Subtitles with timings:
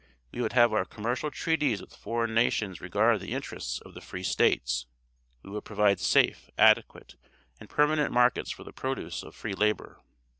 [0.31, 4.23] We would have our commercial treaties with foreign nations regard the interests of the Free
[4.23, 4.87] states.
[5.43, 7.17] We would provide safe, adequate,
[7.59, 10.01] and permanent markets for the produce of free labor.